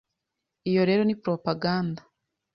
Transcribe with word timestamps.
Iyo 0.69 0.81
rero 0.89 1.01
ni 1.05 1.15
propaganda, 1.23 2.01